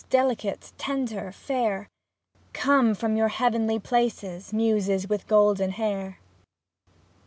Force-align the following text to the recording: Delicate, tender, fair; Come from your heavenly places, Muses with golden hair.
Delicate, 0.09 0.71
tender, 0.79 1.31
fair; 1.31 1.87
Come 2.53 2.95
from 2.95 3.15
your 3.15 3.27
heavenly 3.27 3.77
places, 3.77 4.51
Muses 4.51 5.07
with 5.07 5.27
golden 5.27 5.69
hair. 5.73 6.17